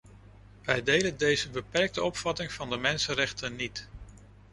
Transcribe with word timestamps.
Wij 0.61 0.83
delen 0.83 1.17
deze 1.17 1.49
beperkte 1.49 2.03
opvatting 2.03 2.51
van 2.53 2.69
de 2.69 2.77
mensenrechten 2.77 3.55
niet. 3.55 3.87